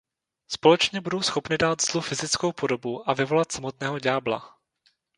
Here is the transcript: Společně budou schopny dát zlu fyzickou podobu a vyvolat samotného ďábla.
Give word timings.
Společně 0.47 1.01
budou 1.01 1.21
schopny 1.21 1.57
dát 1.57 1.81
zlu 1.81 2.01
fyzickou 2.01 2.53
podobu 2.53 3.09
a 3.09 3.13
vyvolat 3.13 3.51
samotného 3.51 3.99
ďábla. 3.99 4.57